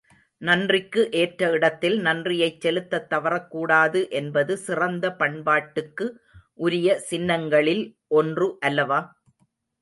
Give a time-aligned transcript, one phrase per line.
[0.41, 6.07] நன்றிக்கு ஏற்ற இடத்தில் நன்றியைச் செலுத்தத் தவறக்கூடாது என்பது சிறந்த பண்பாட்டுக்கு
[6.59, 7.85] உரிய சின்னங்களில்
[8.15, 8.99] ஒன்று அல்லவா?